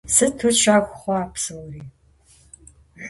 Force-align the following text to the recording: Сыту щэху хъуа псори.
Сыту 0.15 0.49
щэху 0.61 0.95
хъуа 0.99 1.21
псори. 1.31 1.83